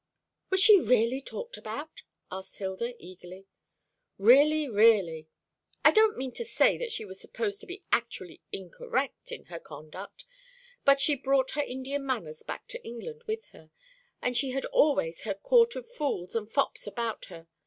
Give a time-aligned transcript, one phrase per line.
[0.49, 2.01] "Was she really talked about?"
[2.31, 3.45] asked Hilda eagerly.
[4.17, 5.29] "Really, really.
[5.85, 9.59] I don't mean to say that she was supposed to be actually incorrect in her
[9.59, 10.25] conduct;
[10.85, 13.69] but she brought her Indian manners back to England with her,
[14.23, 17.47] and she had always her court of fools and fops about her.